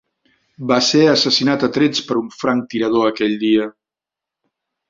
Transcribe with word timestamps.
Va 0.71 0.77
ser 0.85 1.01
assassinat 1.09 1.67
a 1.67 1.69
trets 1.77 2.03
per 2.09 2.19
un 2.23 2.33
franctirador 2.39 3.09
aquell 3.13 3.39
dia. 3.47 3.73